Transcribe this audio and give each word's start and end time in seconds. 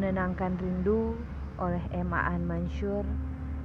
Menenangkan 0.00 0.56
Rindu 0.56 1.12
oleh 1.60 1.84
Emma 1.92 2.24
An 2.24 2.48
Mansur 2.48 3.04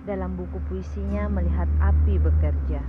dalam 0.04 0.36
buku 0.36 0.60
puisinya 0.68 1.32
Melihat 1.32 1.64
Api 1.80 2.20
Bekerja. 2.20 2.84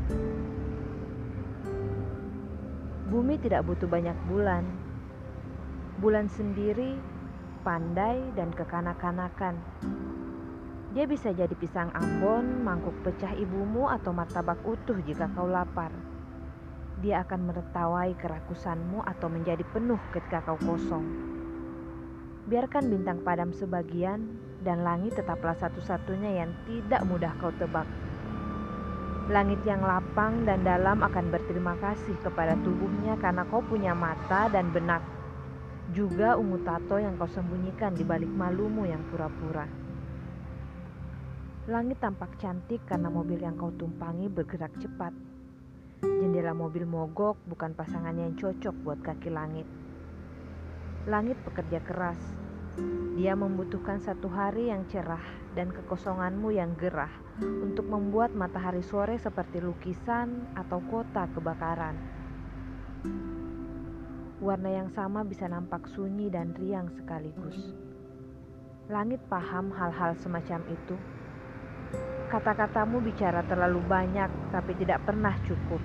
Bumi 3.06 3.38
tidak 3.38 3.62
butuh 3.70 3.86
banyak 3.86 4.18
bulan. 4.26 4.66
Bulan 6.02 6.26
sendiri 6.26 6.98
pandai 7.62 8.18
dan 8.34 8.50
kekanak-kanakan. 8.50 9.62
Dia 10.90 11.06
bisa 11.06 11.30
jadi 11.30 11.54
pisang 11.54 11.94
ambon, 11.94 12.66
mangkuk 12.66 12.98
pecah 13.06 13.30
ibumu, 13.38 13.86
atau 13.86 14.10
martabak 14.10 14.58
utuh 14.66 14.98
jika 15.06 15.30
kau 15.38 15.46
lapar. 15.46 15.94
Dia 16.98 17.22
akan 17.22 17.46
meretawai 17.46 18.10
kerakusanmu 18.18 19.06
atau 19.06 19.30
menjadi 19.30 19.62
penuh 19.70 20.02
ketika 20.10 20.42
kau 20.42 20.58
kosong. 20.58 21.35
Biarkan 22.46 22.86
bintang 22.86 23.26
padam 23.26 23.50
sebagian 23.50 24.22
dan 24.62 24.86
langit 24.86 25.18
tetaplah 25.18 25.58
satu-satunya 25.58 26.46
yang 26.46 26.50
tidak 26.62 27.02
mudah 27.02 27.34
kau 27.42 27.50
tebak. 27.58 27.86
Langit 29.26 29.58
yang 29.66 29.82
lapang 29.82 30.46
dan 30.46 30.62
dalam 30.62 31.02
akan 31.02 31.34
berterima 31.34 31.74
kasih 31.82 32.14
kepada 32.22 32.54
tubuhnya 32.62 33.18
karena 33.18 33.42
kau 33.50 33.58
punya 33.66 33.90
mata 33.98 34.46
dan 34.46 34.70
benak. 34.70 35.02
Juga 35.90 36.38
ungu 36.38 36.62
tato 36.62 37.02
yang 37.02 37.18
kau 37.18 37.26
sembunyikan 37.26 37.98
di 37.98 38.06
balik 38.06 38.30
malumu 38.30 38.86
yang 38.86 39.02
pura-pura. 39.10 39.66
Langit 41.66 41.98
tampak 41.98 42.38
cantik 42.38 42.86
karena 42.86 43.10
mobil 43.10 43.42
yang 43.42 43.58
kau 43.58 43.74
tumpangi 43.74 44.30
bergerak 44.30 44.70
cepat. 44.78 45.10
Jendela 46.06 46.54
mobil 46.54 46.86
mogok 46.86 47.42
bukan 47.50 47.74
pasangan 47.74 48.14
yang 48.14 48.38
cocok 48.38 48.74
buat 48.86 49.02
kaki 49.02 49.34
langit. 49.34 49.66
Langit 51.10 51.34
bekerja 51.42 51.82
keras. 51.82 52.35
Dia 53.16 53.32
membutuhkan 53.32 53.96
satu 54.04 54.28
hari 54.28 54.68
yang 54.68 54.84
cerah 54.92 55.24
dan 55.56 55.72
kekosonganmu 55.72 56.52
yang 56.52 56.76
gerah 56.76 57.10
untuk 57.40 57.88
membuat 57.88 58.36
matahari 58.36 58.84
sore 58.84 59.16
seperti 59.16 59.64
lukisan 59.64 60.44
atau 60.52 60.84
kota 60.92 61.24
kebakaran. 61.32 61.96
Warna 64.36 64.68
yang 64.68 64.92
sama 64.92 65.24
bisa 65.24 65.48
nampak 65.48 65.88
sunyi 65.96 66.28
dan 66.28 66.52
riang 66.60 66.92
sekaligus. 66.92 67.72
Langit 68.92 69.24
paham 69.32 69.72
hal-hal 69.72 70.12
semacam 70.20 70.60
itu. 70.68 70.96
Kata-katamu 72.28 73.00
bicara 73.00 73.40
terlalu 73.48 73.80
banyak, 73.86 74.28
tapi 74.52 74.76
tidak 74.76 75.02
pernah 75.08 75.32
cukup. 75.48 75.80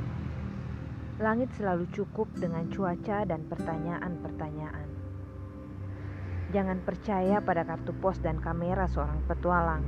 Langit 1.22 1.53
selalu 1.56 1.88
cukup 1.95 2.28
dengan 2.36 2.67
cuaca 2.67 3.23
dan 3.23 3.45
pertanyaan-pertanyaan. 3.47 4.81
Jangan 6.52 6.84
percaya 6.84 7.40
pada 7.40 7.64
kartu 7.64 7.96
pos 7.96 8.20
dan 8.20 8.44
kamera 8.44 8.84
seorang 8.92 9.24
petualang. 9.24 9.88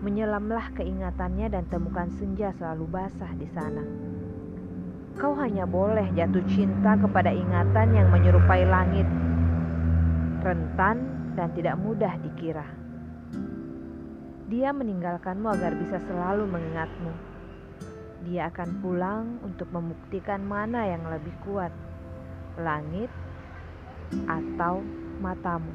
Menyelamlah 0.00 0.72
keingatannya 0.72 1.52
dan 1.52 1.68
temukan 1.68 2.08
senja 2.16 2.48
selalu 2.56 2.88
basah 2.88 3.28
di 3.36 3.44
sana. 3.52 3.84
Kau 5.20 5.36
hanya 5.36 5.68
boleh 5.68 6.08
jatuh 6.16 6.40
cinta 6.48 6.96
kepada 6.96 7.28
ingatan 7.28 7.92
yang 7.92 8.08
menyerupai 8.08 8.64
langit, 8.64 9.04
rentan 10.40 11.04
dan 11.36 11.52
tidak 11.52 11.76
mudah 11.76 12.16
dikira. 12.24 12.64
Dia 14.48 14.72
meninggalkanmu 14.72 15.44
agar 15.44 15.76
bisa 15.76 16.00
selalu 16.08 16.48
mengingatmu. 16.48 17.12
Dia 18.24 18.48
akan 18.48 18.80
pulang 18.80 19.24
untuk 19.44 19.68
membuktikan 19.68 20.40
mana 20.40 20.88
yang 20.88 21.04
lebih 21.04 21.36
kuat, 21.44 21.72
langit 22.56 23.12
atau 24.24 24.80
matamu. 25.22 25.72